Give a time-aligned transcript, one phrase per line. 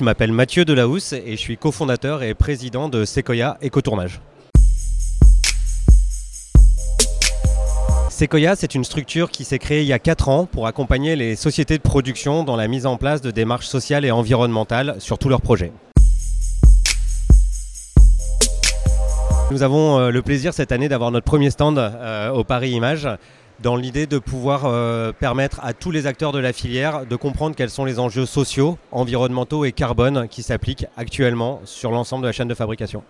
[0.00, 4.22] je m'appelle Mathieu Delahousse et je suis cofondateur et président de Sequoia Écotournage.
[8.08, 11.36] Sequoia, c'est une structure qui s'est créée il y a 4 ans pour accompagner les
[11.36, 15.28] sociétés de production dans la mise en place de démarches sociales et environnementales sur tous
[15.28, 15.70] leurs projets.
[19.50, 23.06] Nous avons euh, le plaisir cette année d'avoir notre premier stand euh, au Paris Image
[23.62, 27.54] dans l'idée de pouvoir euh, permettre à tous les acteurs de la filière de comprendre
[27.54, 32.32] quels sont les enjeux sociaux, environnementaux et carbone qui s'appliquent actuellement sur l'ensemble de la
[32.32, 33.02] chaîne de fabrication.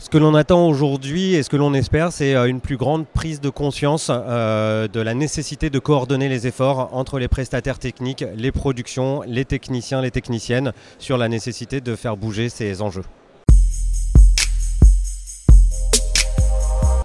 [0.00, 3.06] Ce que l'on attend aujourd'hui et ce que l'on espère, c'est euh, une plus grande
[3.06, 8.24] prise de conscience euh, de la nécessité de coordonner les efforts entre les prestataires techniques,
[8.36, 13.04] les productions, les techniciens, les techniciennes, sur la nécessité de faire bouger ces enjeux.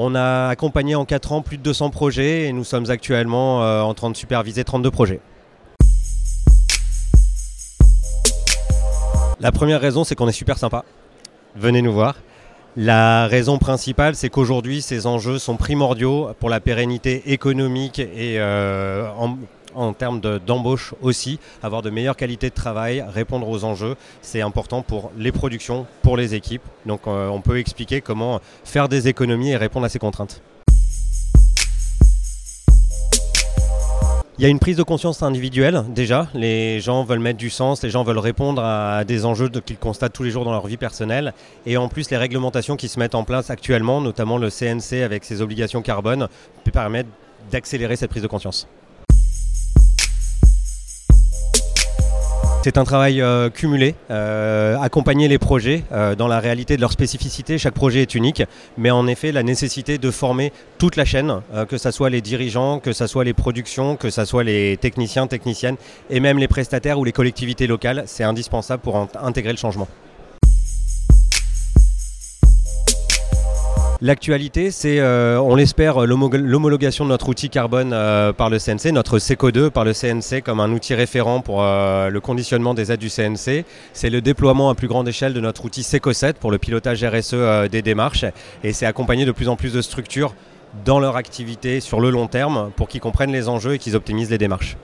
[0.00, 3.80] On a accompagné en 4 ans plus de 200 projets et nous sommes actuellement euh,
[3.80, 5.18] en train de superviser 32 projets.
[9.40, 10.84] La première raison, c'est qu'on est super sympa.
[11.56, 12.14] Venez nous voir.
[12.76, 19.10] La raison principale, c'est qu'aujourd'hui, ces enjeux sont primordiaux pour la pérennité économique et euh,
[19.18, 19.36] en,
[19.74, 24.82] en termes d'embauche aussi, avoir de meilleures qualités de travail, répondre aux enjeux, c'est important
[24.82, 26.62] pour les productions, pour les équipes.
[26.86, 30.40] Donc euh, on peut expliquer comment faire des économies et répondre à ces contraintes.
[34.38, 36.28] Il y a une prise de conscience individuelle déjà.
[36.32, 40.12] Les gens veulent mettre du sens, les gens veulent répondre à des enjeux qu'ils constatent
[40.12, 41.34] tous les jours dans leur vie personnelle.
[41.66, 45.24] Et en plus, les réglementations qui se mettent en place actuellement, notamment le CNC avec
[45.24, 46.28] ses obligations carbone,
[46.72, 47.08] permettent
[47.50, 48.68] d'accélérer cette prise de conscience.
[52.68, 56.92] C'est un travail euh, cumulé, euh, accompagner les projets euh, dans la réalité de leur
[56.92, 57.56] spécificité.
[57.56, 58.42] Chaque projet est unique,
[58.76, 62.78] mais en effet, la nécessité de former toute la chaîne, que ce soit les dirigeants,
[62.78, 65.76] que ce soit les productions, que ce soit les techniciens, techniciennes,
[66.10, 69.88] et même les prestataires ou les collectivités locales, c'est indispensable pour intégrer le changement.
[74.00, 79.18] L'actualité, c'est, euh, on l'espère, l'homologation de notre outil carbone euh, par le CNC, notre
[79.18, 83.10] SECO2 par le CNC comme un outil référent pour euh, le conditionnement des aides du
[83.10, 83.64] CNC.
[83.92, 87.68] C'est le déploiement à plus grande échelle de notre outil SECO7 pour le pilotage RSE
[87.72, 88.24] des démarches.
[88.62, 90.32] Et c'est accompagné de plus en plus de structures
[90.84, 94.30] dans leur activité sur le long terme pour qu'ils comprennent les enjeux et qu'ils optimisent
[94.30, 94.76] les démarches.